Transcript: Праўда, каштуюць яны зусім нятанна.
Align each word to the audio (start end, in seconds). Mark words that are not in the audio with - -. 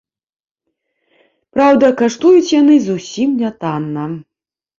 Праўда, 1.55 1.85
каштуюць 1.99 2.49
яны 2.61 2.79
зусім 2.87 3.37
нятанна. 3.45 4.09